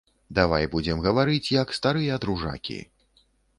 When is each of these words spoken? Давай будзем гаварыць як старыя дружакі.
Давай 0.37 0.65
будзем 0.75 1.03
гаварыць 1.09 1.53
як 1.61 1.75
старыя 1.81 2.19
дружакі. 2.25 2.83